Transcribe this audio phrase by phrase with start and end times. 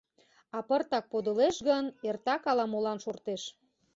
[0.55, 3.43] А пыртак подылеш гын, эртак ала-молан шортеш.